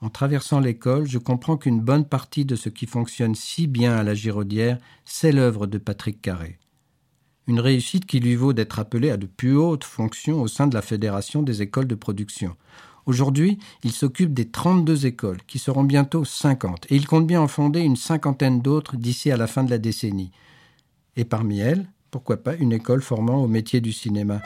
En 0.00 0.08
traversant 0.08 0.60
l'école, 0.60 1.06
je 1.06 1.18
comprends 1.18 1.58
qu'une 1.58 1.80
bonne 1.80 2.06
partie 2.06 2.46
de 2.46 2.56
ce 2.56 2.70
qui 2.70 2.86
fonctionne 2.86 3.34
si 3.34 3.66
bien 3.66 3.92
à 3.92 4.02
la 4.02 4.14
Giraudière, 4.14 4.78
c'est 5.04 5.32
l'œuvre 5.32 5.66
de 5.66 5.76
Patrick 5.76 6.22
Carré 6.22 6.58
une 7.50 7.60
réussite 7.60 8.06
qui 8.06 8.20
lui 8.20 8.36
vaut 8.36 8.52
d'être 8.52 8.78
appelé 8.78 9.10
à 9.10 9.16
de 9.16 9.26
plus 9.26 9.56
hautes 9.56 9.84
fonctions 9.84 10.40
au 10.40 10.46
sein 10.46 10.68
de 10.68 10.74
la 10.74 10.82
Fédération 10.82 11.42
des 11.42 11.62
écoles 11.62 11.88
de 11.88 11.96
production. 11.96 12.56
Aujourd'hui, 13.06 13.58
il 13.82 13.92
s'occupe 13.92 14.34
des 14.34 14.48
32 14.48 15.06
écoles, 15.06 15.38
qui 15.46 15.58
seront 15.58 15.84
bientôt 15.84 16.24
50, 16.24 16.86
et 16.90 16.96
il 16.96 17.06
compte 17.06 17.26
bien 17.26 17.40
en 17.40 17.48
fonder 17.48 17.80
une 17.80 17.96
cinquantaine 17.96 18.60
d'autres 18.60 18.96
d'ici 18.96 19.30
à 19.30 19.36
la 19.36 19.46
fin 19.46 19.64
de 19.64 19.70
la 19.70 19.78
décennie. 19.78 20.32
Et 21.16 21.24
parmi 21.24 21.60
elles, 21.60 21.86
pourquoi 22.10 22.38
pas 22.38 22.54
une 22.56 22.72
école 22.72 23.02
formant 23.02 23.42
au 23.42 23.48
métier 23.48 23.80
du 23.80 23.92
cinéma. 23.92 24.40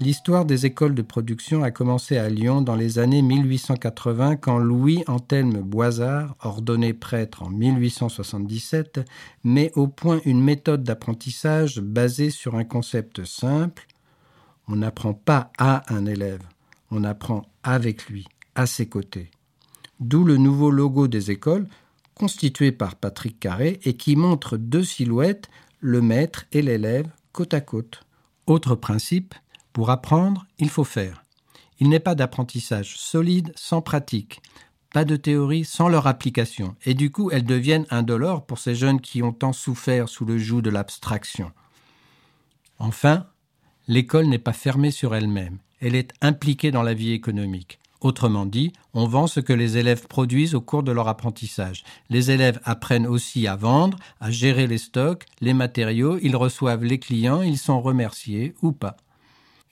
L'histoire 0.00 0.44
des 0.44 0.66
écoles 0.66 0.96
de 0.96 1.02
production 1.02 1.62
a 1.62 1.70
commencé 1.70 2.16
à 2.16 2.28
Lyon 2.28 2.60
dans 2.60 2.74
les 2.74 2.98
années 2.98 3.22
1880 3.22 4.36
quand 4.36 4.58
Louis 4.58 5.04
Anthelme 5.06 5.60
Boisard, 5.60 6.34
ordonné 6.42 6.92
prêtre 6.92 7.44
en 7.44 7.50
1877, 7.50 9.00
met 9.44 9.70
au 9.76 9.86
point 9.86 10.20
une 10.24 10.42
méthode 10.42 10.82
d'apprentissage 10.82 11.80
basée 11.80 12.30
sur 12.30 12.56
un 12.56 12.64
concept 12.64 13.24
simple. 13.24 13.86
On 14.66 14.76
n'apprend 14.76 15.14
pas 15.14 15.52
à 15.56 15.82
un 15.94 16.04
élève, 16.06 16.42
on 16.92 17.04
apprend 17.04 17.46
avec 17.62 18.06
lui, 18.06 18.26
à 18.54 18.66
ses 18.66 18.86
côtés. 18.88 19.30
D'où 19.98 20.24
le 20.24 20.36
nouveau 20.36 20.70
logo 20.70 21.08
des 21.08 21.30
écoles, 21.30 21.66
constitué 22.14 22.70
par 22.70 22.96
Patrick 22.96 23.40
Carré 23.40 23.80
et 23.84 23.96
qui 23.96 24.14
montre 24.14 24.56
deux 24.56 24.84
silhouettes, 24.84 25.48
le 25.80 26.02
maître 26.02 26.44
et 26.52 26.62
l'élève, 26.62 27.08
côte 27.32 27.54
à 27.54 27.60
côte. 27.60 28.04
Autre 28.46 28.74
principe, 28.74 29.34
pour 29.72 29.90
apprendre, 29.90 30.46
il 30.58 30.68
faut 30.68 30.84
faire. 30.84 31.24
Il 31.80 31.88
n'est 31.88 31.98
pas 31.98 32.14
d'apprentissage 32.14 32.96
solide 32.98 33.52
sans 33.56 33.80
pratique, 33.80 34.42
pas 34.92 35.04
de 35.04 35.16
théorie 35.16 35.64
sans 35.64 35.88
leur 35.88 36.06
application, 36.06 36.76
et 36.84 36.94
du 36.94 37.10
coup 37.10 37.30
elles 37.30 37.46
deviennent 37.46 37.86
indolores 37.90 38.44
pour 38.44 38.58
ces 38.58 38.74
jeunes 38.74 39.00
qui 39.00 39.22
ont 39.22 39.32
tant 39.32 39.54
souffert 39.54 40.08
sous 40.08 40.26
le 40.26 40.36
joug 40.36 40.60
de 40.60 40.70
l'abstraction. 40.70 41.50
Enfin, 42.78 43.26
l'école 43.88 44.26
n'est 44.26 44.38
pas 44.38 44.52
fermée 44.52 44.90
sur 44.90 45.14
elle-même, 45.14 45.58
elle 45.82 45.96
est 45.96 46.12
impliquée 46.22 46.70
dans 46.70 46.82
la 46.82 46.94
vie 46.94 47.12
économique. 47.12 47.78
Autrement 48.00 48.46
dit, 48.46 48.72
on 48.94 49.06
vend 49.06 49.26
ce 49.26 49.40
que 49.40 49.52
les 49.52 49.78
élèves 49.78 50.06
produisent 50.08 50.54
au 50.54 50.60
cours 50.60 50.82
de 50.82 50.90
leur 50.90 51.06
apprentissage. 51.06 51.84
Les 52.08 52.30
élèves 52.30 52.60
apprennent 52.64 53.06
aussi 53.06 53.46
à 53.46 53.54
vendre, 53.54 53.98
à 54.20 54.30
gérer 54.30 54.66
les 54.66 54.78
stocks, 54.78 55.24
les 55.40 55.54
matériaux, 55.54 56.18
ils 56.20 56.34
reçoivent 56.34 56.84
les 56.84 56.98
clients, 56.98 57.42
ils 57.42 57.58
sont 57.58 57.80
remerciés 57.80 58.54
ou 58.62 58.72
pas. 58.72 58.96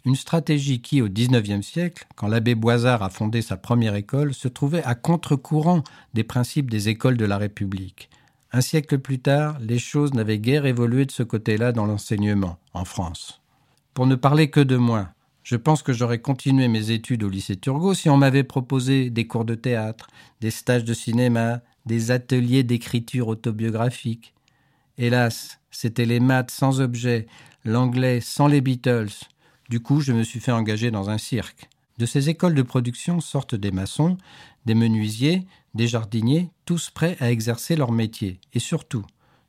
Une 0.05 0.15
stratégie 0.15 0.81
qui, 0.81 1.03
au 1.03 1.09
XIXe 1.09 1.67
siècle, 1.67 2.07
quand 2.17 2.29
l'abbé 2.29 2.55
Boisard 2.55 3.03
a 3.03 3.11
fondé 3.11 3.43
sa 3.43 3.57
première 3.57 3.95
école, 3.97 4.33
se 4.33 4.49
trouvait 4.49 4.85
à 4.85 4.95
contre-courant 4.95 5.83
des 6.15 6.25
principes 6.25 6.71
des 6.71 6.89
écoles 6.89 7.17
de 7.17 7.27
la 7.27 7.37
République. 7.37 8.11
Un 8.53 8.61
siècle 8.61 8.99
plus 8.99 9.19
tard, 9.19 9.59
les 9.61 9.79
choses 9.79 10.15
n'avaient 10.15 10.39
guère 10.39 10.67
évolué 10.67 11.05
de 11.05 11.13
ce 11.13 11.23
côté-là 11.23 11.73
dans 11.73 11.87
l'enseignement, 11.87 12.59
en 12.75 12.85
France. 12.85 13.41
Pour 13.93 14.07
ne 14.07 14.15
parler 14.15 14.51
que 14.51 14.61
de 14.61 14.77
moi, 14.77 15.09
je 15.43 15.57
pense 15.57 15.83
que 15.83 15.93
j'aurais 15.93 16.21
continué 16.21 16.69
mes 16.69 16.91
études 16.91 17.23
au 17.23 17.29
lycée 17.29 17.57
Turgot 17.57 17.95
si 17.95 18.09
on 18.11 18.17
m'avait 18.17 18.45
proposé 18.45 19.11
des 19.11 19.27
cours 19.27 19.45
de 19.45 19.55
théâtre, 19.55 20.09
des 20.41 20.51
stages 20.51 20.85
de 20.85 20.95
cinéma, 20.95 21.61
des 21.87 22.11
ateliers 22.11 22.63
d'écriture 22.63 23.29
autobiographique. 23.29 24.35
Hélas, 24.99 25.59
c'était 25.71 26.05
les 26.05 26.21
maths 26.21 26.51
sans 26.51 26.81
objet, 26.81 27.27
l'anglais 27.65 28.21
sans 28.21 28.47
les 28.47 28.61
Beatles, 28.61 29.09
du 29.71 29.79
coup, 29.79 30.01
je 30.01 30.13
me 30.13 30.25
suis 30.25 30.41
fait 30.41 30.51
engager 30.51 30.91
dans 30.91 31.11
un 31.11 31.17
cirque. 31.19 31.71
De 31.99 32.05
ces 32.05 32.29
écoles 32.29 32.57
de 32.57 32.63
production 32.63 33.21
sortent 33.21 33.55
des 33.55 33.71
maçons, 33.71 34.19
des 34.67 34.75
menuisiers, 34.75 35.47
des 35.75 35.87
jardiniers, 35.87 36.51
tous 36.65 36.91
prêts 36.91 37.17
à 37.21 37.31
exercer 37.31 37.77
leur 37.77 37.93
métier. 37.93 38.41
Et 38.53 38.59
surtout, 38.59 39.05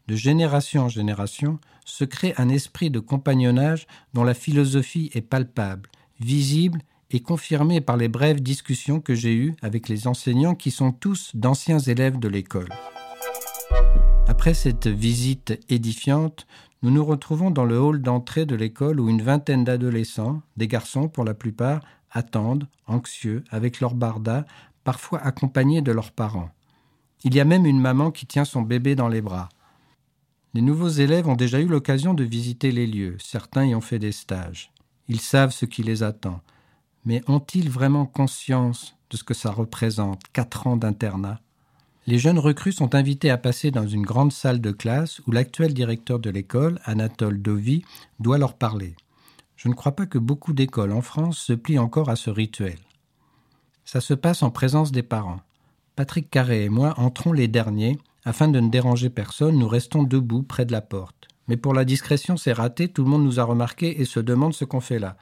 de 0.07 0.15
génération 0.15 0.83
en 0.83 0.89
génération, 0.89 1.59
se 1.85 2.03
crée 2.03 2.33
un 2.37 2.49
esprit 2.49 2.89
de 2.89 2.99
compagnonnage 2.99 3.87
dont 4.13 4.23
la 4.23 4.33
philosophie 4.33 5.09
est 5.13 5.21
palpable, 5.21 5.89
visible 6.19 6.81
et 7.11 7.21
confirmée 7.21 7.81
par 7.81 7.97
les 7.97 8.07
brèves 8.07 8.41
discussions 8.41 9.01
que 9.01 9.15
j'ai 9.15 9.35
eues 9.35 9.55
avec 9.61 9.89
les 9.89 10.07
enseignants 10.07 10.55
qui 10.55 10.71
sont 10.71 10.91
tous 10.91 11.31
d'anciens 11.35 11.79
élèves 11.79 12.19
de 12.19 12.27
l'école. 12.27 12.69
Après 14.27 14.53
cette 14.53 14.87
visite 14.87 15.59
édifiante, 15.69 16.47
nous 16.83 16.89
nous 16.89 17.05
retrouvons 17.05 17.51
dans 17.51 17.65
le 17.65 17.79
hall 17.79 18.01
d'entrée 18.01 18.45
de 18.45 18.55
l'école 18.55 18.99
où 18.99 19.09
une 19.09 19.21
vingtaine 19.21 19.63
d'adolescents, 19.63 20.41
des 20.57 20.67
garçons 20.67 21.09
pour 21.09 21.25
la 21.25 21.33
plupart, 21.33 21.81
attendent, 22.11 22.67
anxieux, 22.87 23.43
avec 23.51 23.81
leur 23.81 23.93
barda, 23.93 24.45
parfois 24.83 25.19
accompagnés 25.19 25.81
de 25.81 25.91
leurs 25.91 26.11
parents. 26.11 26.49
Il 27.23 27.35
y 27.35 27.39
a 27.39 27.45
même 27.45 27.65
une 27.65 27.79
maman 27.79 28.09
qui 28.09 28.25
tient 28.25 28.45
son 28.45 28.61
bébé 28.63 28.95
dans 28.95 29.09
les 29.09 29.21
bras. 29.21 29.49
Les 30.53 30.61
nouveaux 30.61 30.89
élèves 30.89 31.27
ont 31.27 31.35
déjà 31.35 31.59
eu 31.59 31.67
l'occasion 31.67 32.13
de 32.13 32.23
visiter 32.23 32.71
les 32.71 32.87
lieux, 32.87 33.17
certains 33.19 33.65
y 33.65 33.75
ont 33.75 33.81
fait 33.81 33.99
des 33.99 34.11
stages. 34.11 34.71
Ils 35.07 35.21
savent 35.21 35.51
ce 35.51 35.65
qui 35.65 35.83
les 35.83 36.03
attend. 36.03 36.41
Mais 37.05 37.21
ont-ils 37.27 37.69
vraiment 37.69 38.05
conscience 38.05 38.95
de 39.09 39.17
ce 39.17 39.23
que 39.23 39.33
ça 39.33 39.51
représente, 39.51 40.21
quatre 40.33 40.67
ans 40.67 40.77
d'internat 40.77 41.39
les 42.07 42.17
jeunes 42.17 42.39
recrues 42.39 42.71
sont 42.71 42.95
invités 42.95 43.29
à 43.29 43.37
passer 43.37 43.69
dans 43.69 43.87
une 43.87 44.01
grande 44.01 44.31
salle 44.31 44.59
de 44.59 44.71
classe 44.71 45.21
où 45.27 45.31
l'actuel 45.31 45.73
directeur 45.73 46.17
de 46.17 46.31
l'école, 46.31 46.79
Anatole 46.83 47.41
Dovy, 47.41 47.85
doit 48.19 48.39
leur 48.39 48.55
parler. 48.55 48.95
Je 49.55 49.69
ne 49.69 49.75
crois 49.75 49.91
pas 49.91 50.07
que 50.07 50.17
beaucoup 50.17 50.53
d'écoles 50.53 50.93
en 50.93 51.03
France 51.03 51.37
se 51.37 51.53
plient 51.53 51.77
encore 51.77 52.09
à 52.09 52.15
ce 52.15 52.31
rituel. 52.31 52.79
Ça 53.85 54.01
se 54.01 54.15
passe 54.15 54.41
en 54.41 54.49
présence 54.49 54.91
des 54.91 55.03
parents. 55.03 55.41
Patrick 55.95 56.31
Carré 56.31 56.65
et 56.65 56.69
moi 56.69 56.95
entrons 56.97 57.33
les 57.33 57.47
derniers. 57.47 57.99
Afin 58.23 58.47
de 58.47 58.59
ne 58.59 58.69
déranger 58.69 59.09
personne, 59.09 59.57
nous 59.57 59.67
restons 59.67 60.03
debout 60.03 60.43
près 60.43 60.65
de 60.65 60.71
la 60.71 60.81
porte. 60.81 61.27
Mais 61.47 61.57
pour 61.57 61.73
la 61.73 61.85
discrétion, 61.85 62.37
c'est 62.37 62.53
raté, 62.53 62.87
tout 62.87 63.03
le 63.03 63.09
monde 63.09 63.23
nous 63.23 63.39
a 63.39 63.43
remarqué 63.43 63.99
et 63.99 64.05
se 64.05 64.19
demande 64.19 64.53
ce 64.53 64.63
qu'on 64.65 64.79
fait 64.79 64.99
là. 64.99 65.17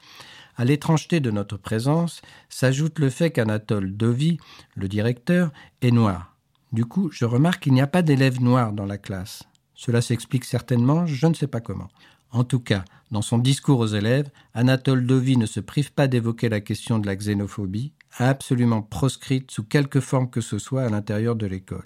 À 0.58 0.66
l'étrangeté 0.66 1.22
de 1.22 1.32
notre 1.32 1.56
présence 1.56 2.22
s'ajoute 2.50 3.00
le 3.00 3.10
fait 3.10 3.32
qu'Anatole 3.32 3.96
Dovy, 3.96 4.38
le 4.76 4.90
directeur, 4.90 5.52
est 5.82 5.92
noir. 5.92 6.36
Du 6.74 6.86
coup, 6.86 7.10
je 7.12 7.24
remarque 7.24 7.64
qu'il 7.64 7.74
n'y 7.74 7.82
a 7.82 7.88
pas 7.88 8.02
d'élèves 8.02 8.42
noirs 8.42 8.74
dans 8.74 8.86
la 8.86 8.98
classe. 8.98 9.44
Cela 9.74 10.02
s'explique 10.02 10.44
certainement, 10.44 11.06
je 11.06 11.26
ne 11.28 11.34
sais 11.34 11.48
pas 11.48 11.62
comment. 11.62 11.88
En 12.32 12.44
tout 12.44 12.60
cas, 12.60 12.84
dans 13.12 13.22
son 13.22 13.38
discours 13.38 13.80
aux 13.80 13.88
élèves, 13.88 14.30
Anatole 14.54 15.06
Dovy 15.06 15.38
ne 15.38 15.46
se 15.46 15.62
prive 15.62 15.94
pas 15.94 16.08
d'évoquer 16.08 16.50
la 16.50 16.60
question 16.60 17.00
de 17.00 17.08
la 17.08 17.16
xénophobie, 17.16 17.94
absolument 18.18 18.82
proscrite 18.82 19.50
sous 19.52 19.64
quelque 19.64 20.02
forme 20.02 20.30
que 20.30 20.42
ce 20.42 20.60
soit 20.60 20.84
à 20.84 20.90
l'intérieur 20.90 21.36
de 21.38 21.48
l'école. 21.48 21.86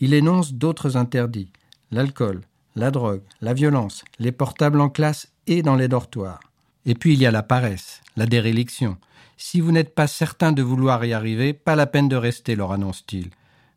Il 0.00 0.14
énonce 0.14 0.54
d'autres 0.54 0.96
interdits 0.96 1.52
l'alcool, 1.90 2.42
la 2.76 2.90
drogue, 2.90 3.22
la 3.40 3.52
violence, 3.52 4.04
les 4.18 4.32
portables 4.32 4.80
en 4.80 4.88
classe 4.88 5.32
et 5.46 5.62
dans 5.62 5.76
les 5.76 5.88
dortoirs. 5.88 6.40
Et 6.86 6.94
puis 6.94 7.14
il 7.14 7.20
y 7.20 7.26
a 7.26 7.30
la 7.30 7.42
paresse, 7.42 8.00
la 8.16 8.26
déréliction. 8.26 8.96
Si 9.36 9.60
vous 9.60 9.72
n'êtes 9.72 9.94
pas 9.94 10.06
certain 10.06 10.52
de 10.52 10.62
vouloir 10.62 11.04
y 11.04 11.12
arriver, 11.12 11.52
pas 11.52 11.76
la 11.76 11.86
peine 11.86 12.08
de 12.08 12.16
rester, 12.16 12.56
leur 12.56 12.72
annonce-t-il. 12.72 13.30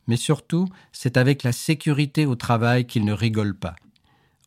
Mais 0.08 0.18
surtout, 0.18 0.68
c'est 0.92 1.18
avec 1.18 1.44
la 1.44 1.52
sécurité 1.52 2.26
au 2.26 2.36
travail 2.36 2.86
qu'il 2.86 3.06
ne 3.06 3.14
rigole 3.14 3.56
pas. 3.56 3.76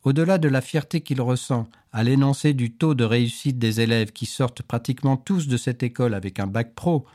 Au-delà 0.05 0.39
de 0.39 0.49
la 0.49 0.61
fierté 0.61 1.01
qu'il 1.01 1.21
ressent 1.21 1.67
à 1.93 2.05
l'énoncé 2.05 2.53
du 2.53 2.73
taux 2.73 2.95
de 2.95 3.05
réussite 3.05 3.59
des 3.59 3.81
élèves 3.81 4.13
qui 4.13 4.27
sortent 4.27 4.63
pratiquement 4.63 5.17
tous 5.17 5.49
de 5.49 5.57
cette 5.57 5.83
école 5.83 6.15
avec 6.15 6.39
un 6.39 6.47
bac 6.47 6.75
pro 6.75 7.07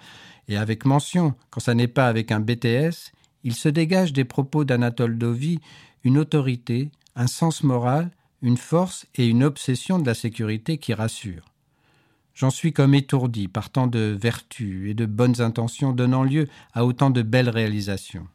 et 0.47 0.57
avec 0.57 0.85
mention, 0.85 1.35
quand 1.49 1.61
ça 1.61 1.73
n'est 1.73 1.87
pas 1.87 2.07
avec 2.07 2.31
un 2.31 2.39
BTS, 2.39 3.13
il 3.43 3.55
se 3.55 3.69
dégage 3.69 4.13
des 4.13 4.25
propos 4.25 4.63
d'Anatole 4.63 5.17
Dovy 5.17 5.59
une 6.03 6.17
autorité, 6.17 6.89
un 7.15 7.27
sens 7.27 7.63
moral, 7.63 8.11
une 8.41 8.57
force 8.57 9.05
et 9.15 9.27
une 9.27 9.43
obsession 9.43 9.99
de 9.99 10.05
la 10.05 10.13
sécurité 10.13 10.77
qui 10.77 10.93
rassure. 10.93 11.45
J'en 12.33 12.49
suis 12.49 12.73
comme 12.73 12.95
étourdi 12.95 13.47
par 13.47 13.69
tant 13.69 13.87
de 13.87 14.17
vertus 14.19 14.89
et 14.89 14.93
de 14.93 15.05
bonnes 15.05 15.41
intentions 15.41 15.91
donnant 15.91 16.23
lieu 16.23 16.47
à 16.73 16.85
autant 16.85 17.09
de 17.09 17.21
belles 17.21 17.49
réalisations. 17.49 18.27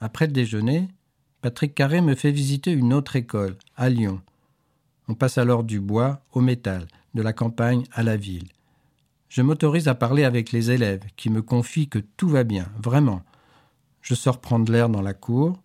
Après 0.00 0.26
le 0.26 0.32
déjeuner, 0.32 0.88
Patrick 1.42 1.74
Carré 1.74 2.00
me 2.00 2.14
fait 2.14 2.30
visiter 2.30 2.72
une 2.72 2.94
autre 2.94 3.16
école, 3.16 3.56
à 3.76 3.90
Lyon. 3.90 4.20
On 5.08 5.14
passe 5.14 5.38
alors 5.38 5.64
du 5.64 5.80
bois 5.80 6.22
au 6.32 6.40
métal, 6.40 6.86
de 7.14 7.22
la 7.22 7.32
campagne 7.32 7.84
à 7.92 8.02
la 8.02 8.16
ville. 8.16 8.48
Je 9.28 9.42
m'autorise 9.42 9.88
à 9.88 9.94
parler 9.94 10.24
avec 10.24 10.52
les 10.52 10.70
élèves, 10.70 11.02
qui 11.16 11.30
me 11.30 11.42
confient 11.42 11.88
que 11.88 11.98
tout 11.98 12.28
va 12.28 12.44
bien, 12.44 12.68
vraiment. 12.82 13.22
Je 14.08 14.14
sors 14.14 14.40
prendre 14.40 14.72
l'air 14.72 14.88
dans 14.88 15.02
la 15.02 15.12
cour. 15.12 15.58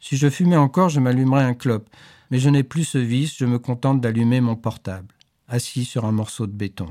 Si 0.00 0.16
je 0.16 0.30
fumais 0.30 0.56
encore, 0.56 0.88
je 0.88 0.98
m'allumerais 0.98 1.44
un 1.44 1.52
clope, 1.52 1.90
mais 2.30 2.38
je 2.38 2.48
n'ai 2.48 2.62
plus 2.62 2.84
ce 2.84 2.96
vice, 2.96 3.36
je 3.36 3.44
me 3.44 3.58
contente 3.58 4.00
d'allumer 4.00 4.40
mon 4.40 4.56
portable, 4.56 5.08
assis 5.46 5.84
sur 5.84 6.06
un 6.06 6.10
morceau 6.12 6.46
de 6.46 6.52
béton. 6.52 6.86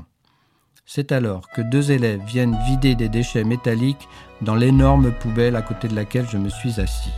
C'est 0.86 1.10
alors 1.10 1.48
que 1.48 1.60
deux 1.60 1.90
élèves 1.90 2.22
viennent 2.24 2.56
vider 2.68 2.94
des 2.94 3.08
déchets 3.08 3.42
métalliques 3.42 4.08
dans 4.42 4.54
l'énorme 4.54 5.10
poubelle 5.10 5.56
à 5.56 5.62
côté 5.62 5.88
de 5.88 5.96
laquelle 5.96 6.28
je 6.30 6.38
me 6.38 6.50
suis 6.50 6.80
assis. 6.80 7.10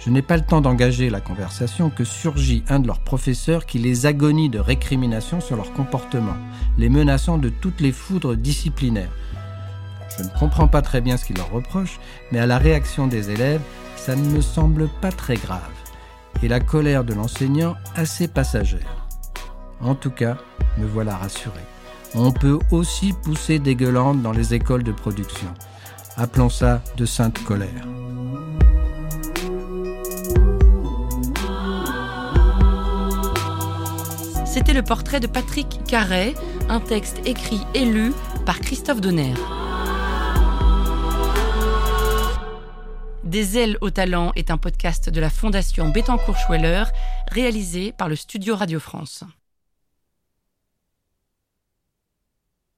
Je 0.00 0.10
n'ai 0.10 0.20
pas 0.20 0.36
le 0.36 0.44
temps 0.44 0.60
d'engager 0.60 1.08
la 1.08 1.22
conversation 1.22 1.88
que 1.88 2.04
surgit 2.04 2.64
un 2.68 2.80
de 2.80 2.86
leurs 2.86 3.02
professeurs 3.02 3.64
qui 3.64 3.78
les 3.78 4.04
agonie 4.04 4.50
de 4.50 4.58
récrimination 4.58 5.40
sur 5.40 5.56
leur 5.56 5.72
comportement, 5.72 6.36
les 6.76 6.90
menaçant 6.90 7.38
de 7.38 7.48
toutes 7.48 7.80
les 7.80 7.92
foudres 7.92 8.36
disciplinaires. 8.36 9.16
Je 10.16 10.22
ne 10.22 10.28
comprends 10.38 10.68
pas 10.68 10.82
très 10.82 11.00
bien 11.00 11.16
ce 11.16 11.24
qu'il 11.24 11.36
leur 11.36 11.50
reproche, 11.50 11.98
mais 12.32 12.38
à 12.38 12.46
la 12.46 12.58
réaction 12.58 13.06
des 13.06 13.30
élèves, 13.30 13.62
ça 13.96 14.16
ne 14.16 14.28
me 14.28 14.40
semble 14.40 14.88
pas 15.00 15.10
très 15.10 15.36
grave 15.36 15.60
et 16.44 16.48
la 16.48 16.60
colère 16.60 17.04
de 17.04 17.14
l'enseignant 17.14 17.74
assez 17.96 18.28
passagère. 18.28 19.06
En 19.80 19.94
tout 19.94 20.10
cas, 20.10 20.36
me 20.78 20.86
voilà 20.86 21.16
rassuré. 21.16 21.60
On 22.14 22.32
peut 22.32 22.58
aussi 22.70 23.12
pousser 23.12 23.58
des 23.58 23.74
gueulantes 23.74 24.22
dans 24.22 24.32
les 24.32 24.54
écoles 24.54 24.82
de 24.82 24.92
production. 24.92 25.48
Appelons 26.16 26.50
ça 26.50 26.82
de 26.96 27.06
sainte 27.06 27.42
colère. 27.44 27.86
C'était 34.44 34.74
le 34.74 34.82
portrait 34.82 35.18
de 35.18 35.26
Patrick 35.26 35.80
Carret, 35.86 36.34
un 36.68 36.78
texte 36.78 37.20
écrit 37.24 37.60
et 37.74 37.84
lu 37.84 38.12
par 38.44 38.60
Christophe 38.60 39.00
Donner. 39.00 39.34
Des 43.24 43.56
ailes 43.56 43.78
au 43.80 43.88
talent 43.88 44.32
est 44.36 44.50
un 44.50 44.58
podcast 44.58 45.08
de 45.08 45.18
la 45.18 45.30
Fondation 45.30 45.88
Bettencourt-Schweller, 45.88 46.84
réalisé 47.30 47.92
par 47.92 48.10
le 48.10 48.16
Studio 48.16 48.54
Radio 48.54 48.78
France. 48.78 49.24